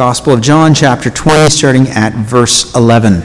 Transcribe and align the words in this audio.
Gospel 0.00 0.32
of 0.32 0.40
John, 0.40 0.72
chapter 0.72 1.10
20, 1.10 1.50
starting 1.50 1.86
at 1.88 2.14
verse 2.14 2.74
11. 2.74 3.20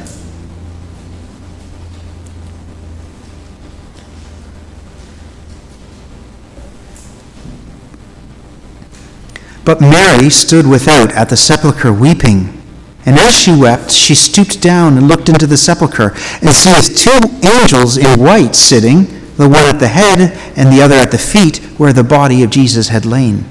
But 9.64 9.80
Mary 9.80 10.30
stood 10.30 10.68
without 10.68 11.14
at 11.14 11.30
the 11.30 11.38
sepulchre 11.38 11.94
weeping. 11.94 12.62
And 13.06 13.18
as 13.18 13.34
she 13.34 13.58
wept, 13.58 13.92
she 13.92 14.14
stooped 14.14 14.62
down 14.62 14.98
and 14.98 15.08
looked 15.08 15.30
into 15.30 15.48
the 15.48 15.56
sepulchre, 15.56 16.14
and 16.42 16.50
seeth 16.50 16.98
two 16.98 17.48
angels 17.48 17.96
in 17.96 18.20
white 18.20 18.54
sitting, 18.54 19.06
the 19.38 19.48
one 19.48 19.64
at 19.64 19.80
the 19.80 19.88
head 19.88 20.38
and 20.58 20.74
the 20.74 20.82
other 20.82 20.96
at 20.96 21.12
the 21.12 21.18
feet, 21.18 21.60
where 21.78 21.94
the 21.94 22.04
body 22.04 22.44
of 22.44 22.50
Jesus 22.50 22.90
had 22.90 23.06
lain. 23.06 23.46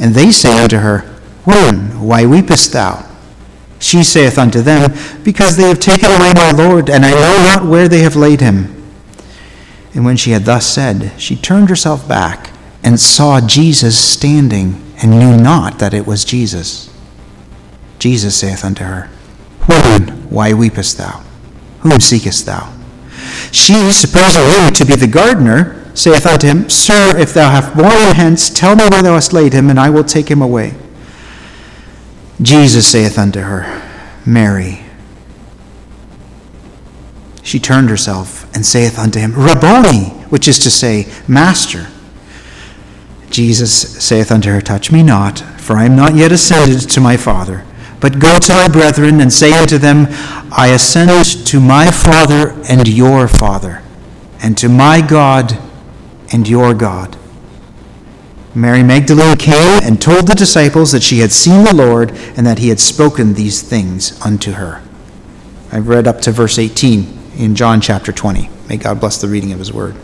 And 0.00 0.16
they 0.16 0.32
say 0.32 0.60
unto 0.60 0.78
her, 0.78 1.09
Woman, 1.46 2.00
why 2.00 2.24
weepest 2.24 2.72
thou? 2.72 3.06
She 3.78 4.04
saith 4.04 4.38
unto 4.38 4.60
them, 4.60 4.92
Because 5.24 5.56
they 5.56 5.68
have 5.68 5.80
taken 5.80 6.10
away 6.10 6.32
my 6.34 6.50
Lord, 6.50 6.90
and 6.90 7.04
I 7.04 7.12
know 7.12 7.42
not 7.42 7.66
where 7.66 7.88
they 7.88 8.00
have 8.00 8.14
laid 8.14 8.40
him. 8.40 8.76
And 9.94 10.04
when 10.04 10.16
she 10.16 10.30
had 10.30 10.44
thus 10.44 10.66
said, 10.66 11.12
she 11.18 11.34
turned 11.34 11.68
herself 11.68 12.06
back 12.06 12.50
and 12.82 13.00
saw 13.00 13.40
Jesus 13.40 13.98
standing 13.98 14.82
and 15.02 15.18
knew 15.18 15.36
not 15.36 15.78
that 15.78 15.94
it 15.94 16.06
was 16.06 16.24
Jesus. 16.24 16.94
Jesus 17.98 18.36
saith 18.36 18.64
unto 18.64 18.84
her, 18.84 19.10
Woman, 19.68 20.28
why 20.30 20.52
weepest 20.52 20.98
thou? 20.98 21.22
Whom 21.80 22.00
seekest 22.00 22.46
thou? 22.46 22.72
She, 23.50 23.90
supposing 23.92 24.44
him 24.44 24.72
to 24.74 24.84
be 24.84 24.94
the 24.94 25.06
gardener, 25.06 25.90
saith 25.94 26.26
unto 26.26 26.46
him, 26.46 26.68
Sir, 26.68 27.16
if 27.18 27.34
thou 27.34 27.50
have 27.50 27.74
borne 27.74 27.92
him 27.92 28.14
hence, 28.14 28.50
tell 28.50 28.76
me 28.76 28.88
where 28.88 29.02
thou 29.02 29.14
hast 29.14 29.32
laid 29.32 29.52
him, 29.52 29.70
and 29.70 29.80
I 29.80 29.90
will 29.90 30.04
take 30.04 30.30
him 30.30 30.42
away. 30.42 30.74
Jesus 32.42 32.86
saith 32.86 33.18
unto 33.18 33.40
her, 33.40 33.82
Mary. 34.24 34.80
She 37.42 37.58
turned 37.58 37.90
herself 37.90 38.44
and 38.54 38.64
saith 38.64 38.98
unto 38.98 39.18
him, 39.18 39.34
Rabboni, 39.34 40.10
which 40.30 40.48
is 40.48 40.58
to 40.60 40.70
say, 40.70 41.12
Master. 41.28 41.88
Jesus 43.30 43.72
saith 44.02 44.30
unto 44.32 44.50
her, 44.50 44.60
Touch 44.60 44.90
me 44.90 45.02
not, 45.02 45.40
for 45.58 45.76
I 45.76 45.84
am 45.84 45.96
not 45.96 46.14
yet 46.14 46.32
ascended 46.32 46.88
to 46.90 47.00
my 47.00 47.16
Father. 47.16 47.64
But 48.00 48.18
go 48.18 48.38
to 48.38 48.52
my 48.52 48.68
brethren 48.68 49.20
and 49.20 49.32
say 49.32 49.52
unto 49.52 49.76
them, 49.76 50.06
I 50.50 50.68
ascend 50.68 51.46
to 51.46 51.60
my 51.60 51.90
Father 51.90 52.58
and 52.68 52.88
your 52.88 53.28
Father, 53.28 53.82
and 54.42 54.56
to 54.58 54.68
my 54.68 55.00
God 55.06 55.58
and 56.32 56.48
your 56.48 56.72
God. 56.72 57.16
Mary 58.54 58.82
Magdalene 58.82 59.36
came 59.36 59.80
and 59.82 60.02
told 60.02 60.26
the 60.26 60.34
disciples 60.34 60.90
that 60.92 61.02
she 61.02 61.18
had 61.18 61.30
seen 61.30 61.64
the 61.64 61.74
Lord 61.74 62.10
and 62.36 62.44
that 62.46 62.58
he 62.58 62.68
had 62.68 62.80
spoken 62.80 63.34
these 63.34 63.62
things 63.62 64.20
unto 64.22 64.52
her. 64.52 64.82
I've 65.70 65.86
read 65.86 66.08
up 66.08 66.20
to 66.22 66.32
verse 66.32 66.58
18 66.58 67.18
in 67.36 67.54
John 67.54 67.80
chapter 67.80 68.10
20. 68.10 68.50
May 68.68 68.76
God 68.76 68.98
bless 68.98 69.20
the 69.20 69.28
reading 69.28 69.52
of 69.52 69.60
his 69.60 69.72
word. 69.72 69.94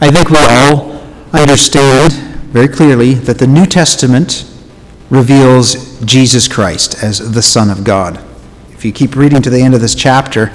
I 0.00 0.10
think 0.10 0.30
we 0.30 0.38
all 0.38 1.00
understand 1.32 2.12
very 2.52 2.68
clearly 2.68 3.14
that 3.14 3.38
the 3.38 3.46
New 3.46 3.66
Testament 3.66 4.50
reveals 5.10 6.00
Jesus 6.00 6.48
Christ 6.48 7.02
as 7.02 7.32
the 7.32 7.42
Son 7.42 7.68
of 7.68 7.84
God. 7.84 8.22
If 8.70 8.84
you 8.84 8.92
keep 8.92 9.16
reading 9.16 9.42
to 9.42 9.50
the 9.50 9.60
end 9.60 9.74
of 9.74 9.80
this 9.80 9.94
chapter, 9.94 10.52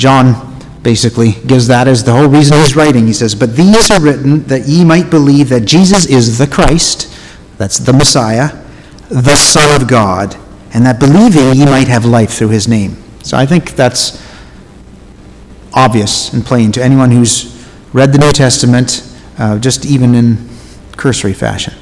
John 0.00 0.58
basically 0.82 1.32
gives 1.46 1.66
that 1.66 1.86
as 1.86 2.02
the 2.02 2.12
whole 2.12 2.26
reason 2.26 2.56
he's 2.56 2.74
writing. 2.74 3.06
He 3.06 3.12
says, 3.12 3.34
But 3.34 3.54
these 3.54 3.90
are 3.90 4.00
written 4.00 4.44
that 4.44 4.66
ye 4.66 4.82
might 4.82 5.10
believe 5.10 5.50
that 5.50 5.66
Jesus 5.66 6.06
is 6.06 6.38
the 6.38 6.46
Christ, 6.46 7.14
that's 7.58 7.76
the 7.76 7.92
Messiah, 7.92 8.48
the 9.10 9.36
Son 9.36 9.78
of 9.78 9.86
God, 9.86 10.36
and 10.72 10.86
that 10.86 10.98
believing 10.98 11.54
ye 11.54 11.66
might 11.66 11.86
have 11.88 12.06
life 12.06 12.30
through 12.30 12.48
his 12.48 12.66
name. 12.66 12.96
So 13.22 13.36
I 13.36 13.44
think 13.44 13.72
that's 13.72 14.26
obvious 15.74 16.32
and 16.32 16.46
plain 16.46 16.72
to 16.72 16.82
anyone 16.82 17.10
who's 17.10 17.68
read 17.92 18.14
the 18.14 18.18
New 18.18 18.32
Testament, 18.32 19.06
uh, 19.38 19.58
just 19.58 19.84
even 19.84 20.14
in 20.14 20.48
cursory 20.96 21.34
fashion. 21.34 21.74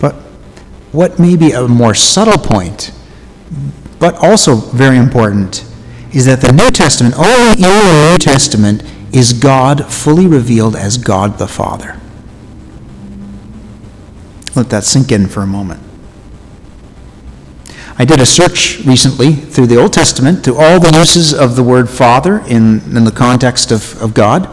But 0.00 0.14
what 0.92 1.18
may 1.18 1.36
be 1.36 1.52
a 1.52 1.68
more 1.68 1.92
subtle 1.92 2.38
point, 2.38 2.90
but 3.98 4.14
also 4.14 4.56
very 4.56 4.96
important, 4.96 5.66
is 6.14 6.26
that 6.26 6.40
the 6.40 6.52
New 6.52 6.70
Testament, 6.70 7.16
only 7.18 7.52
in 7.52 7.60
the 7.60 8.10
New 8.12 8.18
Testament, 8.18 8.84
is 9.12 9.32
God 9.32 9.92
fully 9.92 10.26
revealed 10.26 10.76
as 10.76 10.96
God 10.96 11.38
the 11.38 11.48
Father. 11.48 12.00
Let 14.54 14.70
that 14.70 14.84
sink 14.84 15.10
in 15.10 15.26
for 15.26 15.42
a 15.42 15.46
moment. 15.46 15.80
I 17.98 18.04
did 18.04 18.20
a 18.20 18.26
search 18.26 18.80
recently 18.84 19.32
through 19.32 19.66
the 19.66 19.76
Old 19.76 19.92
Testament 19.92 20.44
to 20.44 20.54
all 20.54 20.78
the 20.78 20.96
uses 20.96 21.34
of 21.34 21.56
the 21.56 21.62
word 21.62 21.90
Father 21.90 22.38
in, 22.46 22.80
in 22.96 23.04
the 23.04 23.12
context 23.12 23.72
of, 23.72 24.00
of 24.00 24.14
God. 24.14 24.48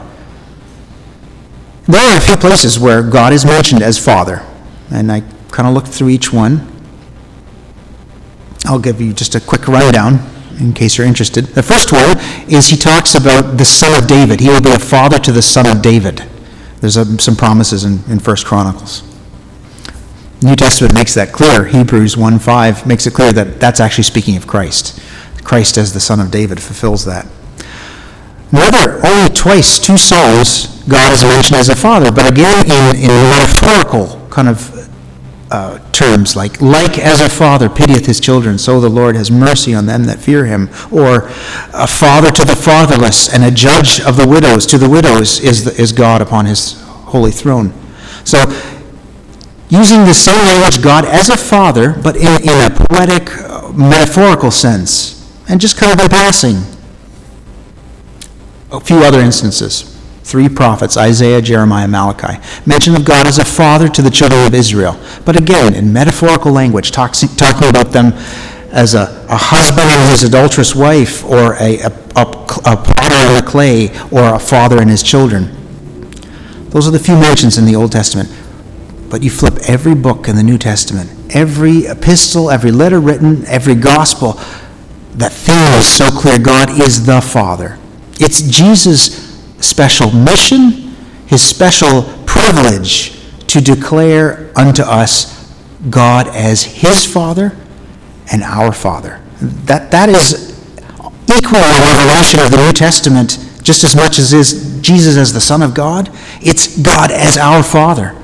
There 1.83 2.01
are 2.01 2.17
a 2.17 2.22
few 2.22 2.38
places 2.38 2.79
where 2.79 3.03
God 3.03 3.33
is 3.33 3.45
mentioned 3.45 3.83
as 3.83 4.03
Father, 4.03 4.45
and 4.91 5.11
I 5.11 5.22
kind 5.51 5.67
of 5.67 5.75
looked 5.75 5.88
through 5.88 6.09
each 6.09 6.33
one. 6.33 6.67
I'll 8.66 8.79
give 8.79 8.99
you 8.99 9.13
just 9.13 9.35
a 9.35 9.39
quick 9.39 9.67
rundown 9.67 10.31
in 10.59 10.73
case 10.73 10.97
you're 10.97 11.07
interested. 11.07 11.45
The 11.45 11.63
first 11.63 11.91
one 11.91 12.17
is 12.50 12.67
he 12.67 12.78
talks 12.78 13.16
about 13.16 13.57
the 13.57 13.66
son 13.66 14.01
of 14.01 14.07
David. 14.07 14.39
He 14.39 14.50
will 14.50 14.62
be 14.62 14.72
a 14.72 14.79
father 14.79 15.19
to 15.19 15.31
the 15.31 15.41
son 15.41 15.67
of 15.67 15.81
David. 15.81 16.23
There's 16.79 16.97
a, 16.97 17.06
some 17.19 17.35
promises 17.35 17.84
in, 17.84 18.03
in 18.12 18.19
1 18.19 18.35
Chronicles. 18.44 19.03
New 20.41 20.56
Testament 20.56 20.94
makes 20.94 21.13
that 21.13 21.31
clear. 21.31 21.66
Hebrews 21.66 22.16
1.5 22.16 22.85
makes 22.88 23.06
it 23.06 23.13
clear 23.13 23.31
that 23.34 23.59
that's 23.59 23.79
actually 23.79 24.06
speaking 24.06 24.35
of 24.38 24.47
Christ. 24.47 25.00
Christ 25.44 25.78
as 25.78 25.94
the 25.94 26.00
son 26.00 26.19
of 26.19 26.31
David 26.31 26.61
fulfills 26.61 27.06
that. 27.06 27.28
Another, 28.51 29.00
only 29.06 29.34
twice, 29.34 29.79
two 29.79 29.97
Psalms, 29.97 30.84
God 30.88 31.13
is 31.13 31.23
mentioned 31.23 31.57
as 31.57 31.69
a 31.69 31.75
father, 31.75 32.11
but 32.11 32.29
again 32.29 32.66
in, 32.66 32.95
in 33.03 33.29
metaphorical 33.29 34.28
kind 34.29 34.50
of 34.50 34.71
uh, 35.51 35.79
terms, 35.91 36.35
like, 36.35 36.62
like 36.62 36.97
as 36.97 37.19
a 37.19 37.29
father 37.29 37.69
pitieth 37.69 38.06
his 38.06 38.19
children, 38.22 38.57
so 38.57 38.79
the 38.79 38.89
Lord 38.89 39.16
has 39.16 39.29
mercy 39.29 39.73
on 39.73 39.85
them 39.85 40.06
that 40.06 40.17
fear 40.19 40.45
him. 40.45 40.69
Or 40.91 41.28
a 41.73 41.88
father 41.88 42.31
to 42.31 42.45
the 42.45 42.56
fatherless 42.56 43.34
and 43.34 43.44
a 43.44 43.51
judge 43.51 44.00
of 44.00 44.16
the 44.16 44.25
widows 44.25 44.66
to 44.67 44.78
the 44.78 44.90
widows 44.90 45.41
is, 45.41 45.66
the, 45.66 45.73
is 45.79 45.91
God 45.91 46.22
upon 46.22 46.45
his 46.45 46.81
holy 46.81 47.31
throne. 47.31 47.73
So, 48.23 48.40
using 49.69 50.06
the 50.06 50.13
same 50.13 50.45
language, 50.45 50.81
God 50.81 51.06
as 51.06 51.29
a 51.29 51.38
father, 51.38 52.00
but 52.01 52.16
in, 52.16 52.41
in 52.44 52.72
a 52.72 52.85
poetic, 52.88 53.38
uh, 53.38 53.73
metaphorical 53.73 54.51
sense, 54.51 55.17
and 55.50 55.59
just 55.59 55.78
kind 55.78 55.91
of 55.91 56.00
in 56.00 56.09
passing 56.09 56.63
a 58.72 58.79
few 58.79 59.00
other 59.00 59.19
instances. 59.19 60.00
Three 60.24 60.48
prophets, 60.50 60.98
Isaiah, 60.98 61.42
Jeremiah, 61.42 61.88
Malachi. 61.88 62.40
Mention 62.66 62.96
of 62.96 63.06
God 63.06 63.28
as 63.28 63.40
a 63.40 63.46
father 63.46 63.88
to 63.90 64.02
the 64.02 64.09
children 64.09 64.46
of 64.46 64.54
Israel. 64.54 65.00
But 65.26 65.36
again, 65.36 65.74
in 65.74 65.92
metaphorical 65.92 66.52
language, 66.52 66.92
talking, 66.92 67.30
about 67.70 67.92
them 67.92 68.14
as 68.72 68.94
a, 68.94 69.26
a 69.30 69.38
husband 69.38 69.90
and 69.90 70.12
his 70.12 70.24
adulterous 70.24 70.76
wife, 70.76 71.26
or 71.26 71.56
a, 71.56 71.80
a, 71.80 71.92
a, 72.16 72.22
a 72.22 72.78
potter 72.78 73.16
in 73.16 73.36
the 73.36 73.46
clay, 73.46 73.90
or 74.12 74.36
a 74.36 74.40
father 74.40 74.80
and 74.80 74.90
his 74.90 75.04
children. 75.04 75.58
Those 76.70 76.88
are 76.88 76.92
the 76.92 77.00
few 77.00 77.16
mentions 77.16 77.58
in 77.58 77.66
the 77.66 77.76
Old 77.76 77.92
Testament. 77.92 78.30
But 79.09 79.24
you 79.24 79.30
flip 79.30 79.56
every 79.68 79.94
book 79.94 80.30
in 80.30 80.38
the 80.38 80.44
New 80.44 80.58
Testament, 80.58 81.09
every 81.36 81.86
epistle, 81.88 82.50
every 82.50 82.72
letter 82.72 83.02
written, 83.02 83.46
every 83.46 83.76
gospel, 83.76 84.40
that 85.16 85.34
theme 85.34 85.74
is 85.80 85.92
so 85.92 86.09
clear 86.09 86.40
God 86.40 86.70
is 86.80 87.06
the 87.06 87.20
Father. 87.20 87.78
It's 88.20 88.42
Jesus' 88.42 89.31
special 89.61 90.11
mission, 90.11 90.95
his 91.27 91.41
special 91.41 92.03
privilege 92.25 93.19
to 93.47 93.61
declare 93.61 94.52
unto 94.55 94.84
us 94.84 95.53
God 95.90 96.28
as 96.28 96.63
his 96.63 97.05
Father 97.05 97.55
and 98.31 98.43
our 98.43 98.72
Father. 98.72 99.22
That, 99.41 99.91
that 99.91 100.09
is 100.09 100.52
equally 101.28 101.61
a 101.61 101.81
revelation 101.81 102.40
of 102.40 102.52
the 102.52 102.58
New 102.58 102.73
Testament 102.73 103.37
just 103.63 103.84
as 103.84 103.96
much 103.96 104.19
as 104.19 104.34
is 104.34 104.79
Jesus 104.81 105.17
as 105.17 105.34
the 105.34 105.41
Son 105.41 105.61
of 105.61 105.73
God. 105.73 106.09
It's 106.41 106.78
God 106.81 107.11
as 107.11 107.37
our 107.37 107.64
Father. 107.64 108.16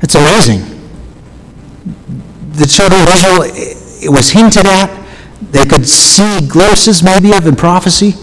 It's 0.00 0.14
amazing. 0.14 0.60
The 2.52 2.66
children 2.66 3.02
of 3.02 3.08
Israel, 3.08 3.42
it 3.44 4.10
was 4.10 4.30
hinted 4.30 4.66
at. 4.66 5.06
They 5.50 5.64
could 5.64 5.86
see 5.86 6.46
glimpses 6.46 7.02
maybe 7.02 7.32
of 7.32 7.46
in 7.46 7.56
prophecy. 7.56 8.14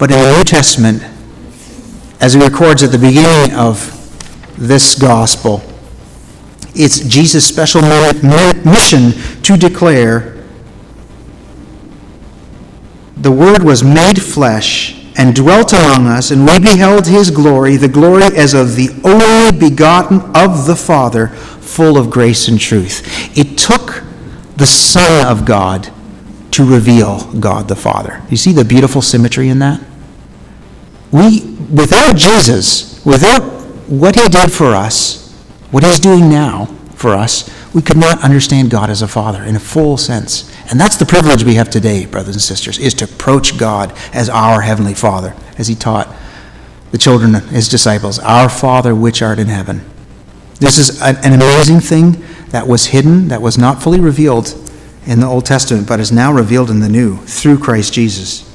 But 0.00 0.10
in 0.10 0.18
the 0.18 0.38
New 0.38 0.44
Testament, 0.44 1.02
as 2.20 2.32
he 2.32 2.40
records 2.40 2.82
at 2.82 2.90
the 2.90 2.98
beginning 2.98 3.54
of 3.54 3.98
this 4.56 4.98
gospel, 4.98 5.62
it's 6.74 7.00
Jesus' 7.00 7.46
special 7.46 7.82
mission 7.82 9.12
to 9.42 9.58
declare 9.58 10.42
the 13.18 13.30
Word 13.30 13.62
was 13.62 13.84
made 13.84 14.22
flesh 14.22 14.96
and 15.18 15.36
dwelt 15.36 15.74
among 15.74 16.06
us, 16.06 16.30
and 16.30 16.46
we 16.46 16.58
beheld 16.58 17.06
his 17.06 17.30
glory, 17.30 17.76
the 17.76 17.86
glory 17.86 18.24
as 18.34 18.54
of 18.54 18.76
the 18.76 18.88
only 19.04 19.58
begotten 19.58 20.20
of 20.34 20.66
the 20.66 20.76
Father, 20.76 21.28
full 21.28 21.98
of 21.98 22.08
grace 22.08 22.48
and 22.48 22.58
truth. 22.58 23.36
It 23.36 23.58
took 23.58 24.02
the 24.56 24.64
Son 24.64 25.26
of 25.26 25.44
God 25.44 25.92
to 26.52 26.64
reveal 26.64 27.30
God 27.34 27.68
the 27.68 27.76
Father. 27.76 28.22
You 28.30 28.38
see 28.38 28.52
the 28.52 28.64
beautiful 28.64 29.02
symmetry 29.02 29.50
in 29.50 29.58
that? 29.58 29.89
We, 31.12 31.56
without 31.72 32.16
Jesus, 32.16 33.04
without 33.04 33.42
what 33.88 34.14
he 34.14 34.28
did 34.28 34.52
for 34.52 34.74
us, 34.74 35.32
what 35.70 35.82
he's 35.82 36.00
doing 36.00 36.28
now 36.28 36.66
for 36.94 37.10
us, 37.10 37.50
we 37.74 37.82
could 37.82 37.96
not 37.96 38.22
understand 38.22 38.70
God 38.70 38.90
as 38.90 39.02
a 39.02 39.08
Father 39.08 39.42
in 39.42 39.56
a 39.56 39.60
full 39.60 39.96
sense. 39.96 40.50
And 40.70 40.78
that's 40.78 40.96
the 40.96 41.06
privilege 41.06 41.44
we 41.44 41.54
have 41.54 41.70
today, 41.70 42.06
brothers 42.06 42.34
and 42.34 42.42
sisters, 42.42 42.78
is 42.78 42.94
to 42.94 43.04
approach 43.04 43.58
God 43.58 43.96
as 44.12 44.28
our 44.28 44.60
Heavenly 44.60 44.94
Father, 44.94 45.34
as 45.58 45.68
he 45.68 45.74
taught 45.74 46.14
the 46.90 46.98
children, 46.98 47.34
his 47.34 47.68
disciples, 47.68 48.18
Our 48.18 48.48
Father 48.48 48.94
which 48.94 49.22
art 49.22 49.38
in 49.38 49.46
heaven. 49.46 49.84
This 50.58 50.78
is 50.78 51.00
an 51.00 51.32
amazing 51.32 51.80
thing 51.80 52.24
that 52.48 52.66
was 52.66 52.86
hidden, 52.86 53.28
that 53.28 53.40
was 53.40 53.56
not 53.56 53.82
fully 53.82 54.00
revealed 54.00 54.54
in 55.06 55.20
the 55.20 55.26
Old 55.26 55.46
Testament, 55.46 55.88
but 55.88 56.00
is 56.00 56.12
now 56.12 56.32
revealed 56.32 56.70
in 56.70 56.80
the 56.80 56.88
New 56.88 57.16
through 57.18 57.58
Christ 57.58 57.94
Jesus. 57.94 58.49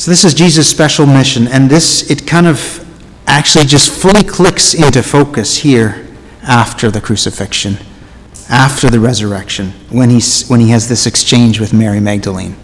So 0.00 0.10
this 0.10 0.24
is 0.24 0.32
Jesus' 0.32 0.66
special 0.66 1.04
mission, 1.04 1.46
and 1.46 1.68
this 1.68 2.10
it 2.10 2.26
kind 2.26 2.46
of 2.46 2.86
actually 3.26 3.66
just 3.66 3.92
fully 3.92 4.24
clicks 4.24 4.72
into 4.72 5.02
focus 5.02 5.58
here 5.58 6.08
after 6.42 6.90
the 6.90 7.02
crucifixion, 7.02 7.76
after 8.48 8.88
the 8.88 8.98
resurrection, 8.98 9.72
when 9.90 10.08
he's 10.08 10.48
when 10.48 10.58
he 10.58 10.70
has 10.70 10.88
this 10.88 11.04
exchange 11.04 11.60
with 11.60 11.74
Mary 11.74 12.00
Magdalene. 12.00 12.56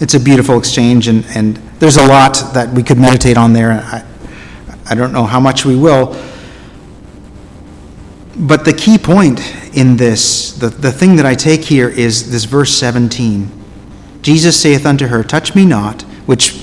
It's 0.00 0.14
a 0.14 0.18
beautiful 0.18 0.58
exchange, 0.58 1.06
and, 1.06 1.24
and 1.26 1.58
there's 1.78 1.96
a 1.96 2.08
lot 2.08 2.34
that 2.52 2.74
we 2.74 2.82
could 2.82 2.98
meditate 2.98 3.38
on 3.38 3.52
there. 3.52 3.70
I, 3.70 4.04
I 4.86 4.96
don't 4.96 5.12
know 5.12 5.26
how 5.26 5.38
much 5.38 5.64
we 5.64 5.76
will. 5.76 6.06
But 8.36 8.64
the 8.64 8.72
key 8.72 8.98
point 8.98 9.38
in 9.76 9.96
this, 9.96 10.54
the, 10.54 10.70
the 10.70 10.90
thing 10.90 11.14
that 11.14 11.24
I 11.24 11.36
take 11.36 11.62
here 11.62 11.88
is 11.88 12.32
this 12.32 12.42
verse 12.42 12.76
17. 12.76 13.59
Jesus 14.22 14.60
saith 14.60 14.86
unto 14.86 15.06
her, 15.06 15.22
Touch 15.22 15.54
me 15.54 15.64
not, 15.64 16.02
which 16.26 16.62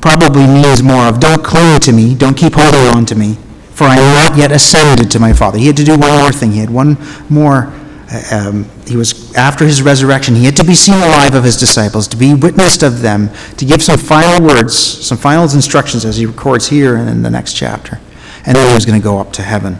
probably 0.00 0.46
means 0.46 0.82
more 0.82 1.06
of 1.06 1.20
don't 1.20 1.44
cling 1.44 1.80
to 1.80 1.92
me, 1.92 2.14
don't 2.14 2.36
keep 2.36 2.54
holding 2.54 2.86
on 2.94 3.04
to 3.06 3.14
me, 3.14 3.36
for 3.70 3.84
I 3.84 3.96
am 3.96 4.14
not 4.14 4.38
yet 4.38 4.52
ascended 4.52 5.10
to 5.10 5.18
my 5.18 5.32
Father. 5.32 5.58
He 5.58 5.66
had 5.66 5.76
to 5.76 5.84
do 5.84 5.98
one 5.98 6.18
more 6.20 6.32
thing. 6.32 6.52
He 6.52 6.60
had 6.60 6.70
one 6.70 6.96
more. 7.28 7.72
Uh, 8.08 8.48
um, 8.48 8.70
he 8.86 8.96
was 8.96 9.34
after 9.34 9.64
his 9.64 9.82
resurrection. 9.82 10.36
He 10.36 10.44
had 10.44 10.56
to 10.56 10.64
be 10.64 10.76
seen 10.76 10.94
alive 10.94 11.34
of 11.34 11.42
his 11.42 11.56
disciples, 11.56 12.06
to 12.08 12.16
be 12.16 12.34
witnessed 12.34 12.84
of 12.84 13.02
them, 13.02 13.30
to 13.56 13.64
give 13.64 13.82
some 13.82 13.98
final 13.98 14.46
words, 14.46 14.76
some 14.76 15.18
final 15.18 15.42
instructions, 15.42 16.04
as 16.04 16.16
he 16.16 16.24
records 16.24 16.68
here 16.68 16.96
and 16.96 17.08
in 17.10 17.22
the 17.22 17.30
next 17.30 17.54
chapter 17.54 17.98
and 18.46 18.56
then 18.56 18.68
he 18.68 18.74
was 18.74 18.86
going 18.86 18.98
to 18.98 19.04
go 19.04 19.18
up 19.18 19.32
to 19.32 19.42
heaven. 19.42 19.78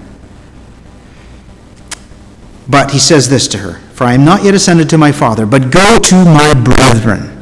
But 2.68 2.90
he 2.90 2.98
says 2.98 3.28
this 3.28 3.46
to 3.48 3.58
her 3.58 3.80
For 3.96 4.04
I 4.04 4.12
am 4.12 4.26
not 4.26 4.44
yet 4.44 4.54
ascended 4.54 4.90
to 4.90 4.98
my 4.98 5.10
Father, 5.10 5.46
but 5.46 5.70
go 5.70 5.98
to 5.98 6.14
my 6.26 6.52
brethren. 6.52 7.32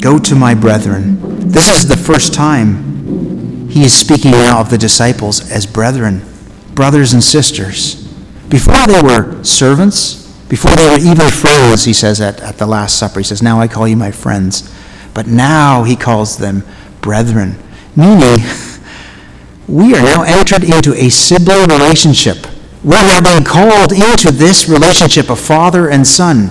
Go 0.00 0.18
to 0.18 0.34
my 0.34 0.52
brethren. 0.52 1.48
This 1.48 1.68
is 1.68 1.86
the 1.86 1.96
first 1.96 2.34
time 2.34 3.68
he 3.68 3.84
is 3.84 3.96
speaking 3.96 4.32
now 4.32 4.60
of 4.60 4.68
the 4.68 4.78
disciples 4.78 5.48
as 5.48 5.64
brethren, 5.64 6.22
brothers 6.74 7.12
and 7.12 7.22
sisters. 7.22 8.02
Before 8.48 8.84
they 8.88 9.00
were 9.00 9.44
servants, 9.44 10.26
before 10.48 10.72
they 10.74 10.90
were 10.90 10.98
even 10.98 11.30
friends, 11.30 11.84
he 11.84 11.92
says 11.92 12.20
at, 12.20 12.40
at 12.40 12.58
the 12.58 12.66
Last 12.66 12.98
Supper, 12.98 13.20
he 13.20 13.24
says, 13.24 13.42
Now 13.42 13.60
I 13.60 13.68
call 13.68 13.86
you 13.86 13.96
my 13.96 14.10
friends. 14.10 14.74
But 15.14 15.28
now 15.28 15.84
he 15.84 15.94
calls 15.94 16.36
them 16.36 16.64
brethren. 17.00 17.62
Meaning, 17.94 18.38
we 19.68 19.94
are 19.94 20.02
now 20.02 20.24
entered 20.24 20.64
into 20.64 20.94
a 20.94 21.10
sibling 21.10 21.68
relationship. 21.68 22.44
We're 22.84 23.22
being 23.22 23.44
called 23.44 23.92
into 23.92 24.30
this 24.30 24.68
relationship 24.68 25.30
of 25.30 25.40
father 25.40 25.88
and 25.88 26.06
son. 26.06 26.50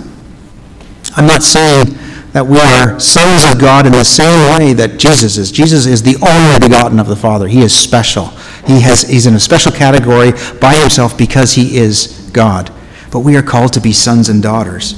I'm 1.15 1.27
not 1.27 1.43
saying 1.43 1.97
that 2.33 2.47
we 2.47 2.57
are 2.57 2.99
sons 2.99 3.43
of 3.45 3.61
God 3.61 3.85
in 3.85 3.91
the 3.91 4.03
same 4.03 4.57
way 4.57 4.73
that 4.73 4.97
Jesus 4.97 5.37
is. 5.37 5.51
Jesus 5.51 5.85
is 5.85 6.01
the 6.01 6.15
only 6.27 6.59
begotten 6.59 6.99
of 6.99 7.07
the 7.07 7.15
Father. 7.15 7.47
He 7.47 7.61
is 7.61 7.75
special. 7.75 8.25
He 8.65 8.81
has, 8.81 9.03
he's 9.03 9.27
in 9.27 9.35
a 9.35 9.39
special 9.39 9.71
category 9.71 10.31
by 10.59 10.73
himself 10.73 11.15
because 11.15 11.53
he 11.53 11.77
is 11.77 12.31
God. 12.33 12.73
But 13.11 13.19
we 13.19 13.37
are 13.37 13.43
called 13.43 13.73
to 13.73 13.81
be 13.81 13.93
sons 13.93 14.29
and 14.29 14.41
daughters. 14.41 14.95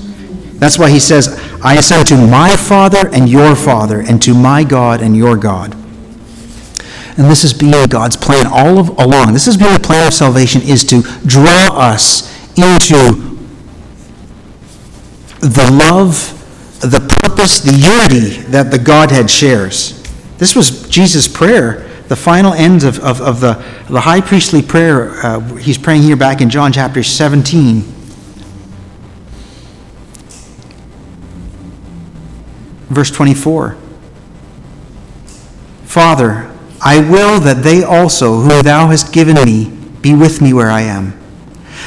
That's 0.58 0.80
why 0.80 0.90
he 0.90 1.02
says, 1.02 1.38
I 1.62 1.76
ascend 1.76 2.08
to 2.08 2.28
my 2.28 2.56
Father 2.56 3.10
and 3.10 3.28
your 3.28 3.58
Father, 3.58 4.00
and 4.00 4.22
to 4.22 4.34
my 4.34 4.64
God 4.64 5.02
and 5.02 5.18
your 5.18 5.36
God. 5.36 5.76
And 7.18 7.32
this 7.32 7.44
has 7.44 7.54
been 7.54 7.72
God's 7.88 8.18
plan 8.18 8.46
all 8.46 8.78
of, 8.78 8.90
along. 9.00 9.34
This 9.34 9.46
has 9.46 9.56
been 9.56 9.72
the 9.74 9.80
plan 9.80 10.06
of 10.08 10.14
salvation 10.14 10.62
is 10.62 10.84
to 10.86 11.02
draw 11.26 11.70
us 11.72 12.30
into 12.58 13.38
the 15.40 15.70
love, 15.72 16.32
the 16.82 17.00
purpose, 17.22 17.62
the 17.62 17.72
unity 17.72 18.42
that 18.52 18.70
the 18.72 18.80
Godhead 18.80 19.30
shares. 19.30 20.04
This 20.38 20.56
was 20.56 20.90
Jesus' 20.90 21.28
prayer, 21.28 21.88
the 22.10 22.18
final 22.18 22.54
end 22.54 22.84
of, 22.84 23.00
of, 23.00 23.22
of 23.22 23.40
the, 23.40 23.54
the 23.90 24.02
high 24.02 24.20
priestly 24.20 24.62
prayer. 24.62 25.12
Uh, 25.26 25.40
he's 25.56 25.78
praying 25.78 26.02
here 26.02 26.18
back 26.18 26.42
in 26.42 26.50
John 26.50 26.74
chapter 26.74 27.02
17. 27.02 27.82
Verse 32.90 33.12
24. 33.12 33.78
Father, 35.86 36.55
I 36.82 37.00
will 37.00 37.40
that 37.40 37.64
they 37.64 37.84
also, 37.84 38.42
whom 38.42 38.64
thou 38.64 38.88
hast 38.88 39.14
given 39.14 39.36
me, 39.44 39.72
be 40.02 40.14
with 40.14 40.42
me 40.42 40.54
where 40.54 40.70
I 40.70 40.82
am, 40.82 41.20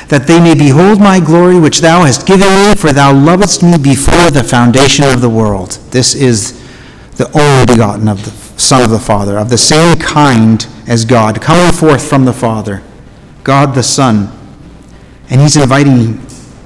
that 0.08 0.26
they 0.26 0.40
may 0.40 0.55
behold 0.55 0.99
my 0.99 1.20
glory 1.20 1.58
which 1.58 1.81
thou 1.81 2.05
hast 2.05 2.26
given 2.26 2.49
me, 2.49 2.75
for 2.75 2.93
thou 2.93 3.12
lovedst 3.12 3.62
me 3.62 3.79
before 3.79 4.31
the 4.31 4.44
foundation 4.44 5.05
of 5.05 5.20
the 5.20 5.29
world. 5.29 5.73
This 5.90 6.14
is 6.14 6.52
the 7.17 7.31
only 7.38 7.67
begotten 7.67 8.08
of 8.08 8.25
the 8.25 8.31
Son 8.58 8.82
of 8.82 8.90
the 8.90 8.99
Father, 8.99 9.38
of 9.38 9.50
the 9.50 9.58
same 9.58 9.99
kind 9.99 10.67
as 10.87 11.05
God, 11.05 11.40
coming 11.40 11.73
forth 11.73 12.08
from 12.08 12.25
the 12.25 12.32
Father, 12.32 12.82
God 13.44 13.75
the 13.75 13.82
Son. 13.82 14.32
And 15.31 15.40
he's 15.40 15.56
inviting 15.56 16.19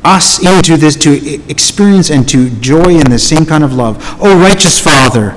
us 0.05 0.39
into 0.39 0.77
this 0.77 0.97
to 0.97 1.51
experience 1.51 2.11
and 2.11 2.29
to 2.29 2.51
joy 2.61 2.97
in 2.97 3.11
the 3.11 3.19
same 3.19 3.45
kind 3.45 3.65
of 3.65 3.73
love. 3.73 3.99
O 4.21 4.38
righteous 4.38 4.81
Father, 4.81 5.37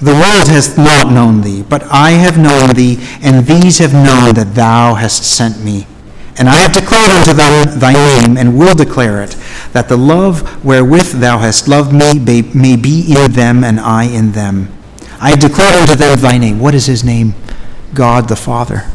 the 0.00 0.12
world 0.12 0.48
hath 0.48 0.78
not 0.78 1.12
known 1.12 1.40
thee, 1.40 1.64
but 1.68 1.82
I 1.84 2.10
have 2.12 2.38
known 2.38 2.74
thee, 2.74 2.98
and 3.22 3.46
these 3.46 3.78
have 3.78 3.92
known 3.92 4.34
that 4.34 4.54
thou 4.54 4.94
hast 4.94 5.24
sent 5.24 5.64
me. 5.64 5.86
And 6.38 6.48
I 6.48 6.58
have 6.58 6.72
declared 6.72 7.10
unto 7.10 7.32
them 7.32 7.80
thy 7.80 7.92
name, 7.92 8.36
and 8.36 8.56
will 8.56 8.76
declare 8.76 9.22
it, 9.24 9.36
that 9.72 9.88
the 9.88 9.96
love 9.96 10.64
wherewith 10.64 11.20
thou 11.20 11.38
hast 11.38 11.66
loved 11.66 11.92
me 11.92 12.18
may 12.18 12.76
be 12.76 13.12
in 13.12 13.32
them, 13.32 13.64
and 13.64 13.80
I 13.80 14.04
in 14.04 14.32
them. 14.32 14.68
I 15.20 15.30
have 15.30 15.40
declared 15.40 15.74
unto 15.74 15.96
them 15.96 16.16
thy 16.20 16.38
name. 16.38 16.60
What 16.60 16.76
is 16.76 16.86
his 16.86 17.02
name? 17.02 17.34
God 17.92 18.28
the 18.28 18.36
Father. 18.36 18.88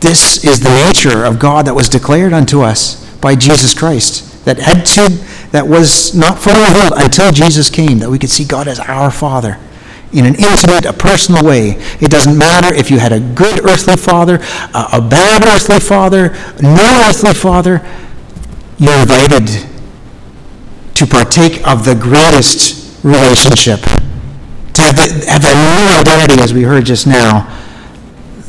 This 0.00 0.44
is 0.44 0.58
the 0.58 0.70
nature 0.70 1.24
of 1.24 1.38
God 1.38 1.66
that 1.66 1.74
was 1.74 1.88
declared 1.88 2.32
unto 2.32 2.62
us 2.62 2.98
by 3.20 3.36
Jesus 3.36 3.72
Christ, 3.72 4.31
that 4.44 4.58
had 4.58 4.84
to 4.86 5.08
that 5.52 5.66
was 5.66 6.14
not 6.14 6.38
fully 6.38 6.60
revealed 6.68 6.94
until 6.96 7.30
Jesus 7.30 7.70
came, 7.70 7.98
that 7.98 8.10
we 8.10 8.18
could 8.18 8.30
see 8.30 8.44
God 8.44 8.68
as 8.68 8.80
our 8.80 9.10
Father 9.10 9.58
in 10.12 10.26
an 10.26 10.34
intimate, 10.34 10.84
a 10.84 10.92
personal 10.92 11.44
way. 11.44 11.70
It 12.00 12.10
doesn't 12.10 12.36
matter 12.36 12.72
if 12.74 12.90
you 12.90 12.98
had 12.98 13.12
a 13.12 13.20
good 13.20 13.64
earthly 13.64 13.96
father, 13.96 14.36
a 14.74 15.00
bad 15.00 15.44
earthly 15.44 15.80
father, 15.80 16.30
no 16.60 17.06
earthly 17.08 17.32
father, 17.32 17.86
you're 18.78 19.00
invited 19.00 19.68
to 20.94 21.06
partake 21.06 21.66
of 21.66 21.84
the 21.84 21.94
greatest 21.94 23.02
relationship, 23.04 23.80
to 23.80 24.82
have, 24.82 24.96
the, 24.96 25.24
have 25.28 25.44
a 25.44 25.54
new 25.54 25.88
identity, 25.98 26.40
as 26.42 26.52
we 26.52 26.62
heard 26.62 26.84
just 26.84 27.06
now, 27.06 27.48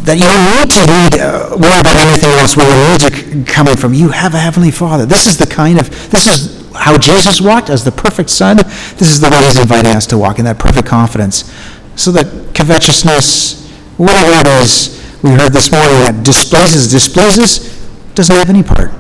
that 0.04 0.20
you 0.20 0.28
don't 0.28 0.48
need 0.52 0.70
to 0.72 0.84
read, 0.84 1.12
uh, 1.20 1.56
worry 1.56 1.80
about 1.80 1.96
anything 1.96 2.30
else 2.36 2.58
where 2.58 2.68
your 2.68 2.92
words 2.92 3.04
are 3.08 3.44
coming 3.46 3.78
from. 3.78 3.94
You 3.94 4.10
have 4.10 4.34
a 4.34 4.40
heavenly 4.40 4.72
Father. 4.72 5.06
This 5.06 5.28
is 5.28 5.38
the 5.38 5.48
kind 5.48 5.80
of, 5.80 5.90
this 6.12 6.28
is 6.28 6.68
how 6.76 6.98
Jesus 6.98 7.40
walked 7.40 7.70
as 7.70 7.84
the 7.84 7.92
perfect 7.92 8.30
Son, 8.30 8.58
this 8.58 9.10
is 9.10 9.22
the 9.22 9.30
way 9.30 9.40
He's 9.46 9.60
inviting 9.60 9.92
us 9.92 10.06
to 10.08 10.18
walk 10.18 10.40
in 10.40 10.46
that 10.46 10.60
perfect 10.60 10.88
confidence. 10.88 11.52
So 11.96 12.12
that 12.12 12.54
covetousness, 12.54 13.72
whatever 13.98 14.32
it 14.40 14.48
is 14.48 15.00
we 15.24 15.32
heard 15.32 15.54
this 15.54 15.72
morning 15.72 16.00
that 16.04 16.24
displeases, 16.26 16.92
displeases, 16.92 17.72
doesn't 18.14 18.36
have 18.36 18.50
any 18.50 18.64
part. 18.64 18.92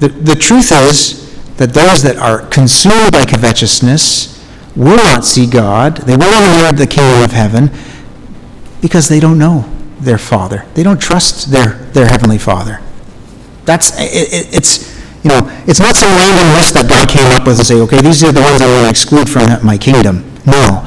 The, 0.00 0.08
the 0.08 0.34
truth 0.34 0.72
is 0.72 1.28
that 1.56 1.74
those 1.74 2.02
that 2.04 2.16
are 2.16 2.46
consumed 2.46 3.12
by 3.12 3.26
covetousness 3.26 4.40
will 4.74 4.96
not 4.96 5.26
see 5.26 5.46
God. 5.46 5.98
They 5.98 6.16
will 6.16 6.30
not 6.30 6.42
inherit 6.42 6.76
the 6.76 6.86
kingdom 6.86 7.22
of 7.22 7.32
heaven 7.32 7.70
because 8.80 9.08
they 9.08 9.20
don't 9.20 9.38
know. 9.38 9.68
Their 10.00 10.18
Father. 10.18 10.64
They 10.74 10.82
don't 10.82 11.00
trust 11.00 11.50
their, 11.50 11.74
their 11.92 12.06
Heavenly 12.06 12.38
Father. 12.38 12.80
That's, 13.64 13.92
it, 14.00 14.32
it, 14.32 14.56
it's, 14.56 14.98
you 15.22 15.30
know, 15.30 15.40
it's 15.66 15.80
not 15.80 15.96
some 15.96 16.10
random 16.10 16.56
list 16.56 16.74
that 16.74 16.88
God 16.88 17.08
came 17.08 17.30
up 17.30 17.46
with 17.46 17.58
and 17.58 17.66
say, 17.66 17.76
okay, 17.80 18.00
these 18.00 18.24
are 18.24 18.32
the 18.32 18.40
ones 18.40 18.62
I 18.62 18.66
want 18.66 18.84
to 18.84 18.90
exclude 18.90 19.28
from 19.28 19.64
my 19.64 19.76
kingdom. 19.76 20.24
No. 20.46 20.82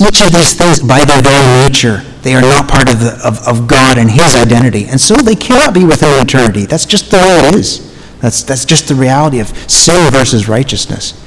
Each 0.00 0.20
of 0.20 0.32
these 0.32 0.54
things, 0.54 0.80
by 0.80 1.04
their 1.04 1.22
very 1.22 1.46
nature, 1.62 2.02
they 2.22 2.34
are 2.34 2.42
not 2.42 2.68
part 2.68 2.92
of, 2.92 2.98
the, 2.98 3.20
of, 3.24 3.46
of 3.46 3.68
God 3.68 3.96
and 3.96 4.10
His 4.10 4.34
identity. 4.34 4.86
And 4.86 5.00
so 5.00 5.14
they 5.14 5.36
cannot 5.36 5.72
be 5.72 5.84
within 5.84 6.10
eternity. 6.22 6.66
That's 6.66 6.84
just 6.84 7.10
the 7.10 7.18
way 7.18 7.48
it 7.48 7.54
is. 7.54 7.92
That's, 8.20 8.42
that's 8.42 8.64
just 8.64 8.88
the 8.88 8.94
reality 8.94 9.38
of 9.38 9.48
sin 9.70 10.10
versus 10.10 10.48
righteousness. 10.48 11.20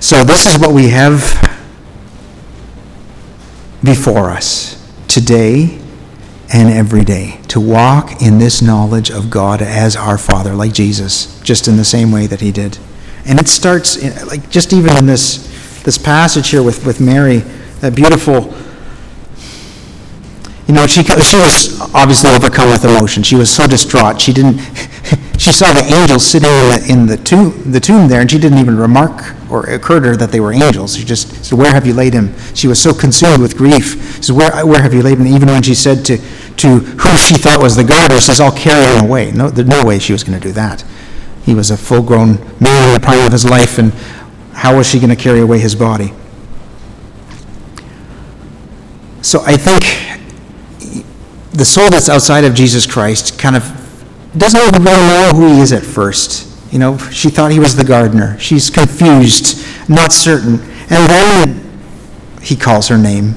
So 0.00 0.24
this 0.24 0.46
is 0.46 0.58
what 0.58 0.72
we 0.72 0.88
have 0.88 1.20
before 3.82 4.30
us 4.30 4.83
today 5.14 5.78
and 6.52 6.68
every 6.68 7.04
day 7.04 7.38
to 7.46 7.60
walk 7.60 8.20
in 8.20 8.38
this 8.38 8.60
knowledge 8.60 9.12
of 9.12 9.30
God 9.30 9.62
as 9.62 9.94
our 9.94 10.18
Father, 10.18 10.54
like 10.54 10.72
Jesus, 10.72 11.40
just 11.42 11.68
in 11.68 11.76
the 11.76 11.84
same 11.84 12.10
way 12.10 12.26
that 12.26 12.40
He 12.40 12.50
did. 12.50 12.78
And 13.24 13.38
it 13.38 13.46
starts, 13.46 13.96
in, 13.96 14.26
like, 14.26 14.50
just 14.50 14.72
even 14.72 14.96
in 14.96 15.06
this, 15.06 15.82
this 15.84 15.96
passage 15.96 16.48
here 16.48 16.64
with, 16.64 16.84
with 16.84 17.00
Mary, 17.00 17.38
that 17.78 17.94
beautiful. 17.94 18.52
You 20.66 20.74
know, 20.74 20.84
she, 20.88 21.04
she 21.04 21.36
was 21.36 21.80
obviously 21.94 22.30
overcome 22.30 22.70
with 22.70 22.84
emotion. 22.84 23.22
She 23.22 23.36
was 23.36 23.54
so 23.54 23.68
distraught. 23.68 24.20
She 24.20 24.32
didn't. 24.32 24.58
she 25.38 25.52
saw 25.52 25.72
the 25.72 25.86
angel 25.94 26.18
sitting 26.18 26.50
in 26.50 26.68
the, 26.68 26.86
in 26.90 27.06
the 27.06 27.16
tomb, 27.18 27.70
the 27.70 27.80
tomb 27.80 28.08
there, 28.08 28.20
and 28.20 28.28
she 28.28 28.40
didn't 28.40 28.58
even 28.58 28.76
remark 28.76 29.36
or 29.54 29.62
occurred 29.70 30.00
to 30.00 30.08
her 30.10 30.16
that 30.16 30.32
they 30.32 30.40
were 30.40 30.52
angels. 30.52 30.96
She 30.96 31.04
just 31.04 31.44
said, 31.44 31.56
"Where 31.56 31.72
have 31.72 31.86
you 31.86 31.94
laid 31.94 32.12
him?" 32.12 32.34
She 32.54 32.66
was 32.66 32.80
so 32.80 32.92
consumed 32.92 33.40
with 33.40 33.56
grief. 33.56 34.16
She 34.16 34.24
said, 34.24 34.36
"Where, 34.36 34.66
where 34.66 34.82
have 34.82 34.92
you 34.92 35.02
laid 35.02 35.18
him?" 35.18 35.28
Even 35.28 35.48
when 35.48 35.62
she 35.62 35.74
said 35.74 36.04
to 36.06 36.18
to 36.56 36.68
who 36.80 37.16
she 37.16 37.36
thought 37.36 37.62
was 37.62 37.76
the 37.76 37.84
gardener, 37.84 38.20
says, 38.20 38.40
"I'll 38.40 38.50
carry 38.50 38.84
him 38.84 39.04
away." 39.04 39.30
No, 39.30 39.50
there's 39.50 39.68
no 39.68 39.84
way 39.84 39.98
she 40.00 40.12
was 40.12 40.24
going 40.24 40.38
to 40.38 40.44
do 40.46 40.52
that. 40.52 40.84
He 41.44 41.54
was 41.54 41.70
a 41.70 41.76
full-grown 41.76 42.38
man 42.58 42.88
in 42.88 42.94
the 42.94 43.00
prime 43.00 43.24
of 43.24 43.32
his 43.32 43.44
life, 43.44 43.78
and 43.78 43.92
how 44.54 44.76
was 44.76 44.88
she 44.88 44.98
going 44.98 45.10
to 45.10 45.16
carry 45.16 45.40
away 45.40 45.58
his 45.60 45.74
body? 45.74 46.12
So 49.22 49.42
I 49.46 49.56
think 49.56 49.82
the 51.52 51.64
soul 51.64 51.90
that's 51.90 52.08
outside 52.08 52.44
of 52.44 52.54
Jesus 52.54 52.86
Christ 52.86 53.38
kind 53.38 53.56
of 53.56 53.62
doesn't 54.36 54.60
even 54.60 54.82
really 54.82 55.06
know 55.06 55.32
who 55.32 55.54
he 55.54 55.60
is 55.60 55.72
at 55.72 55.84
first. 55.84 56.53
You 56.74 56.80
know, 56.80 56.98
she 56.98 57.30
thought 57.30 57.52
he 57.52 57.60
was 57.60 57.76
the 57.76 57.84
gardener. 57.84 58.36
She's 58.40 58.68
confused, 58.68 59.64
not 59.88 60.12
certain. 60.12 60.54
And 60.90 61.08
then 61.08 61.80
he 62.42 62.56
calls 62.56 62.88
her 62.88 62.98
name. 62.98 63.36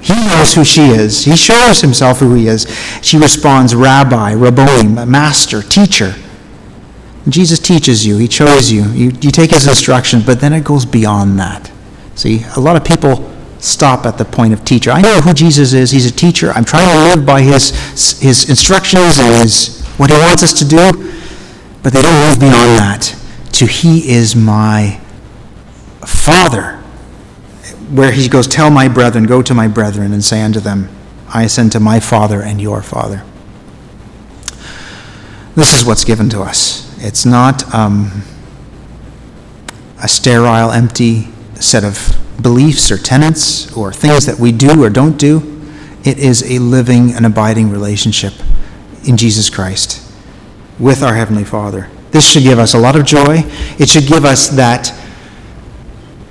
He 0.00 0.14
knows 0.14 0.54
who 0.54 0.64
she 0.64 0.80
is. 0.80 1.24
He 1.24 1.36
shows 1.36 1.80
himself 1.80 2.18
who 2.18 2.34
he 2.34 2.48
is. 2.48 2.66
She 3.00 3.16
responds, 3.16 3.76
Rabbi, 3.76 4.32
Rabboni, 4.32 5.06
Master, 5.06 5.62
Teacher. 5.62 6.16
Jesus 7.28 7.60
teaches 7.60 8.04
you. 8.04 8.18
He 8.18 8.26
chose 8.26 8.72
you. 8.72 8.86
you. 8.90 9.12
You 9.20 9.30
take 9.30 9.52
his 9.52 9.68
instruction, 9.68 10.22
but 10.26 10.40
then 10.40 10.52
it 10.52 10.64
goes 10.64 10.84
beyond 10.84 11.38
that. 11.38 11.70
See, 12.16 12.44
a 12.56 12.60
lot 12.60 12.74
of 12.74 12.84
people 12.84 13.30
stop 13.60 14.04
at 14.04 14.18
the 14.18 14.24
point 14.24 14.52
of 14.52 14.64
teacher. 14.64 14.90
I 14.90 15.00
know 15.00 15.20
who 15.20 15.32
Jesus 15.32 15.74
is. 15.74 15.92
He's 15.92 16.06
a 16.06 16.12
teacher. 16.12 16.50
I'm 16.56 16.64
trying 16.64 16.88
to 16.88 17.14
live 17.14 17.24
by 17.24 17.42
his, 17.42 17.70
his 18.18 18.50
instructions 18.50 19.18
and 19.18 19.32
his, 19.36 19.84
what 19.96 20.10
he 20.10 20.16
wants 20.16 20.42
us 20.42 20.58
to 20.58 20.64
do. 20.64 21.06
But 21.82 21.92
they 21.92 22.02
don't 22.02 22.28
move 22.28 22.38
beyond 22.38 22.78
that 22.78 23.16
to 23.52 23.66
He 23.66 24.10
is 24.10 24.36
my 24.36 25.00
Father. 26.00 26.76
Where 27.90 28.12
He 28.12 28.28
goes, 28.28 28.46
Tell 28.46 28.70
my 28.70 28.88
brethren, 28.88 29.24
go 29.24 29.42
to 29.42 29.54
my 29.54 29.68
brethren, 29.68 30.12
and 30.12 30.22
say 30.22 30.42
unto 30.42 30.60
them, 30.60 30.88
I 31.28 31.44
ascend 31.44 31.72
to 31.72 31.80
my 31.80 32.00
Father 32.00 32.42
and 32.42 32.60
your 32.60 32.82
Father. 32.82 33.24
This 35.54 35.74
is 35.74 35.84
what's 35.84 36.04
given 36.04 36.28
to 36.30 36.42
us. 36.42 36.86
It's 37.02 37.24
not 37.24 37.74
um, 37.74 38.22
a 40.02 40.08
sterile, 40.08 40.70
empty 40.70 41.28
set 41.54 41.84
of 41.84 42.16
beliefs 42.40 42.90
or 42.90 42.96
tenets 42.96 43.70
or 43.76 43.92
things 43.92 44.26
that 44.26 44.38
we 44.38 44.52
do 44.52 44.82
or 44.82 44.90
don't 44.90 45.18
do. 45.18 45.60
It 46.04 46.18
is 46.18 46.42
a 46.50 46.58
living 46.58 47.12
and 47.12 47.26
abiding 47.26 47.70
relationship 47.70 48.32
in 49.04 49.16
Jesus 49.16 49.50
Christ 49.50 49.99
with 50.80 51.02
our 51.02 51.14
Heavenly 51.14 51.44
Father. 51.44 51.88
This 52.10 52.28
should 52.28 52.42
give 52.42 52.58
us 52.58 52.74
a 52.74 52.78
lot 52.78 52.96
of 52.96 53.04
joy. 53.04 53.44
It 53.78 53.88
should 53.88 54.06
give 54.06 54.24
us 54.24 54.48
that 54.48 54.92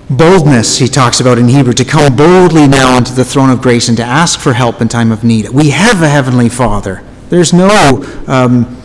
boldness 0.10 0.80
he 0.80 0.88
talks 0.88 1.20
about 1.22 1.38
in 1.38 1.48
Hebrew 1.48 1.74
to 1.74 1.86
come 1.86 2.16
boldly 2.16 2.68
now 2.68 2.98
unto 2.98 3.14
the 3.14 3.24
throne 3.24 3.52
of 3.52 3.62
grace 3.62 3.88
and 3.88 3.98
to 3.98 4.04
ask 4.04 4.40
for 4.40 4.54
help 4.54 4.82
in 4.82 4.88
time 4.88 5.12
of 5.12 5.24
need. 5.24 5.50
We 5.50 5.70
have 5.70 6.02
a 6.02 6.10
Heavenly 6.10 6.50
Father. 6.50 7.04
There's 7.30 7.54
no. 7.54 8.04
Um, 8.28 8.76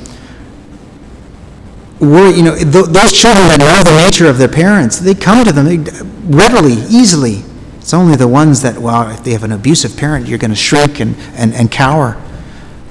you 2.00 2.42
know, 2.42 2.54
th- 2.54 2.86
those 2.86 3.12
children 3.12 3.48
that 3.48 3.56
know 3.58 3.82
the 3.82 3.98
nature 4.04 4.26
of 4.26 4.36
their 4.36 4.48
parents, 4.48 4.98
they 4.98 5.14
come 5.14 5.44
to 5.44 5.52
them 5.52 5.66
readily, 6.26 6.74
easily. 6.90 7.42
It's 7.78 7.94
only 7.94 8.16
the 8.16 8.28
ones 8.28 8.60
that, 8.62 8.78
well, 8.78 9.10
if 9.10 9.24
they 9.24 9.32
have 9.32 9.44
an 9.44 9.52
abusive 9.52 9.96
parent, 9.96 10.26
you're 10.26 10.38
going 10.38 10.50
to 10.50 10.56
shrink 10.56 11.00
and, 11.00 11.16
and, 11.34 11.54
and 11.54 11.70
cower 11.70 12.20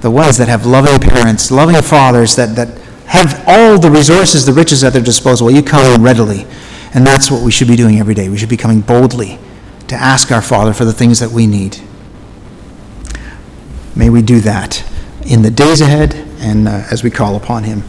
the 0.03 0.12
ones 0.12 0.38
that 0.38 0.50
have 0.50 0.65
loving 0.65 1.00
parents, 1.00 1.50
loving 1.50 1.81
fathers, 1.81 2.36
that, 2.36 2.57
that 2.57 2.77
have 3.05 3.41
all 3.48 3.79
the 3.79 3.89
resources, 3.89 4.45
the 4.45 4.51
riches 4.51 4.83
at 4.83 4.91
their 4.91 5.01
disposal, 5.01 5.50
you 5.50 5.63
come 5.63 6.03
readily. 6.03 6.45
And 6.93 7.07
that's 7.07 7.31
what 7.31 7.41
we 7.41 7.51
should 7.51 7.69
be 7.69 7.77
doing 7.77 8.00
every 8.00 8.13
day. 8.13 8.27
We 8.27 8.38
should 8.38 8.50
be 8.50 8.57
coming 8.57 8.81
boldly 8.81 9.39
to 9.88 9.95
ask 9.95 10.29
our 10.29 10.41
Father 10.41 10.74
for 10.74 10.83
the 10.83 10.91
things 10.91 11.22
that 11.22 11.31
we 11.31 11.48
need. 11.48 11.79
May 13.95 14.10
we 14.10 14.22
do 14.22 14.41
that 14.41 14.83
in 15.25 15.41
the 15.41 15.50
days 15.50 15.79
ahead 15.79 16.15
and 16.39 16.67
uh, 16.67 16.83
as 16.91 17.01
we 17.01 17.10
call 17.10 17.38
upon 17.38 17.63
Him. 17.63 17.83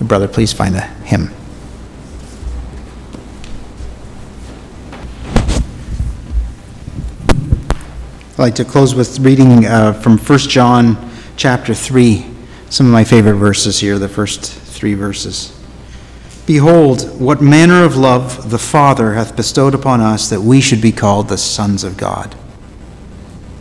Brother, 0.00 0.26
please 0.26 0.52
find 0.52 0.74
a 0.74 0.80
hymn. 0.80 1.30
I'd 8.36 8.42
like 8.42 8.54
to 8.56 8.66
close 8.66 8.94
with 8.94 9.18
reading 9.20 9.64
uh, 9.64 9.94
from 9.94 10.18
1 10.18 10.38
John 10.40 11.10
chapter 11.38 11.72
3, 11.72 12.26
some 12.68 12.84
of 12.84 12.92
my 12.92 13.02
favorite 13.02 13.36
verses 13.36 13.80
here, 13.80 13.98
the 13.98 14.10
first 14.10 14.52
three 14.52 14.92
verses. 14.92 15.58
Behold, 16.44 17.18
what 17.18 17.40
manner 17.40 17.82
of 17.82 17.96
love 17.96 18.50
the 18.50 18.58
Father 18.58 19.14
hath 19.14 19.36
bestowed 19.36 19.74
upon 19.74 20.02
us 20.02 20.28
that 20.28 20.42
we 20.42 20.60
should 20.60 20.82
be 20.82 20.92
called 20.92 21.30
the 21.30 21.38
sons 21.38 21.82
of 21.82 21.96
God. 21.96 22.36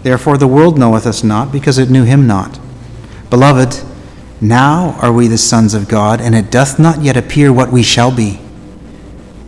Therefore 0.03 0.38
the 0.38 0.46
world 0.46 0.77
knoweth 0.77 1.08
us 1.08 1.24
not, 1.24 1.53
because 1.53 1.77
it 1.77 1.89
knew 1.89 2.03
him 2.03 2.27
not. 2.27 2.60
Beloved, 3.29 3.82
now 4.41 4.98
are 5.01 5.13
we 5.13 5.27
the 5.27 5.38
sons 5.38 5.74
of 5.74 5.88
God, 5.88 6.20
and 6.20 6.36
it 6.36 6.51
doth 6.51 6.79
not 6.79 7.01
yet 7.01 7.15
appear 7.15 7.53
what 7.53 7.72
we 7.72 7.82
shall 7.82 8.13
be. 8.13 8.41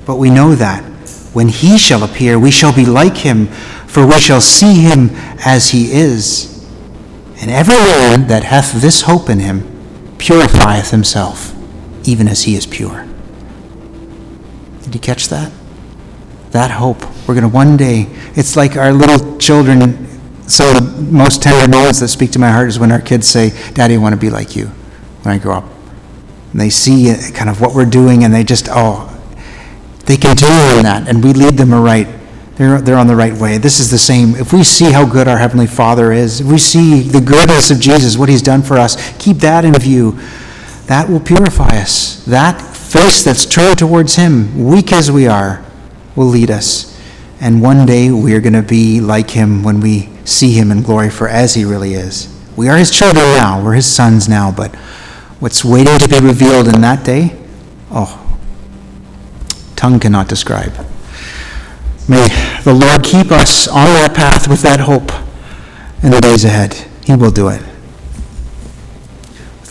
But 0.06 0.16
we 0.16 0.30
know 0.30 0.56
that 0.56 0.86
when 1.34 1.50
he 1.50 1.78
shall 1.78 2.04
appear, 2.04 2.40
we 2.40 2.50
shall 2.50 2.74
be 2.74 2.86
like 2.86 3.18
him 3.18 3.50
for 3.88 4.06
we 4.06 4.20
shall 4.20 4.42
see 4.42 4.82
him 4.82 5.10
as 5.46 5.70
he 5.70 5.92
is. 5.92 6.54
And 7.42 7.50
every 7.50 7.76
man 7.76 8.28
that 8.28 8.44
hath 8.44 8.82
this 8.82 9.04
hope 9.04 9.30
in 9.30 9.40
him 9.40 10.16
purifieth 10.18 10.92
himself, 10.92 11.56
even 12.08 12.28
as 12.28 12.44
he 12.44 12.56
is 12.56 12.66
pure. 12.66 13.08
Did 14.84 14.96
you 14.96 15.02
catch 15.02 15.30
that? 15.30 15.52
That 16.52 16.72
hope. 16.72 17.02
We're 17.28 17.36
going 17.36 17.42
to 17.42 17.48
one 17.50 17.78
day, 17.78 18.08
it's 18.36 18.56
like 18.56 18.76
our 18.76 18.92
little 18.92 19.38
children. 19.38 20.06
Of 20.50 20.50
the 20.50 21.08
most 21.12 21.44
tender 21.44 21.70
moments 21.70 22.00
that 22.00 22.08
speak 22.08 22.32
to 22.32 22.40
my 22.40 22.50
heart 22.50 22.70
is 22.70 22.80
when 22.80 22.90
our 22.92 23.02
kids 23.02 23.28
say, 23.28 23.52
Daddy, 23.74 23.96
I 23.96 23.98
want 23.98 24.14
to 24.14 24.22
be 24.22 24.30
like 24.30 24.56
you 24.56 24.68
when 25.24 25.36
I 25.36 25.40
grow 25.40 25.56
up. 25.56 25.66
And 26.54 26.62
they 26.62 26.70
see 26.70 27.12
uh, 27.12 27.18
kind 27.34 27.50
of 27.50 27.60
what 27.60 27.76
we're 27.76 27.84
doing 27.84 28.24
and 28.24 28.34
they 28.34 28.46
just, 28.46 28.70
oh, 28.72 29.14
they 30.06 30.16
continue 30.16 30.78
in 30.78 30.84
that 30.84 31.10
and 31.10 31.22
we 31.22 31.34
lead 31.34 31.56
them 31.56 31.74
aright 31.74 32.08
they're, 32.58 32.82
they're 32.82 32.98
on 32.98 33.08
the 33.08 33.16
right 33.16 33.34
way. 33.34 33.60
This 33.60 33.80
is 33.80 33.92
the 33.92 34.00
same. 34.00 34.36
If 34.36 34.52
we 34.52 34.64
see 34.64 34.92
how 34.92 35.06
good 35.06 35.28
our 35.28 35.38
Heavenly 35.38 35.68
Father 35.68 36.12
is, 36.12 36.42
if 36.42 36.48
we 36.48 36.58
see 36.58 37.02
the 37.02 37.22
goodness 37.22 37.70
of 37.70 37.80
Jesus, 37.80 38.18
what 38.18 38.30
He's 38.30 38.42
done 38.42 38.64
for 38.64 38.78
us, 38.78 39.16
keep 39.18 39.38
that 39.38 39.64
in 39.64 39.74
view. 39.76 40.20
That 40.88 41.08
will 41.08 41.20
purify 41.20 41.78
us. 41.78 42.24
That 42.26 42.60
face 42.62 43.24
that's 43.24 43.46
turned 43.46 43.78
towards 43.78 44.16
Him, 44.16 44.66
weak 44.66 44.92
as 44.92 45.12
we 45.12 45.28
are, 45.28 45.64
will 46.16 46.26
lead 46.26 46.50
us. 46.50 47.00
And 47.40 47.62
one 47.62 47.86
day 47.86 48.10
we 48.10 48.34
are 48.34 48.42
going 48.42 48.54
to 48.54 48.64
be 48.64 49.02
like 49.02 49.30
Him 49.30 49.62
when 49.64 49.80
we 49.80 50.10
see 50.26 50.54
Him 50.54 50.72
in 50.72 50.82
glory 50.82 51.12
for 51.12 51.28
as 51.28 51.54
He 51.54 51.64
really 51.64 51.94
is. 51.94 52.34
We 52.56 52.70
are 52.70 52.78
His 52.78 52.90
children 52.90 53.24
now, 53.24 53.64
we're 53.64 53.76
His 53.76 53.86
sons 53.86 54.28
now, 54.28 54.52
but 54.52 54.74
what's 55.40 55.64
waiting 55.64 56.00
to 56.00 56.10
be 56.10 56.20
revealed 56.20 56.68
in 56.74 56.82
that 56.82 57.06
day, 57.06 57.38
oh, 57.92 58.40
tongue 59.76 60.00
cannot 60.00 60.28
describe. 60.28 60.74
May 62.08 62.28
the 62.64 62.74
Lord 62.74 63.04
keep 63.04 63.32
us 63.32 63.68
on 63.68 63.88
that 63.94 64.14
path 64.16 64.48
with 64.48 64.62
that 64.62 64.80
hope 64.80 65.12
in 66.02 66.12
the 66.12 66.22
days 66.22 66.46
ahead. 66.46 66.74
He 67.06 67.16
will 67.16 67.32
do 67.32 67.50
it. 67.50 67.62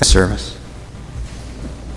Service. 0.02 0.45